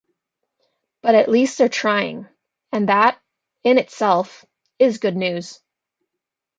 [1.03, 2.27] But at least they're trying,
[2.71, 3.21] and that,
[3.63, 4.43] in itself,
[4.79, 5.61] is good news.